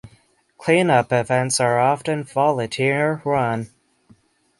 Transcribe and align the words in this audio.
Cleanup 0.57 1.13
events 1.13 1.59
are 1.59 1.79
often 1.79 2.23
volunteer 2.23 3.21
run. 3.23 3.69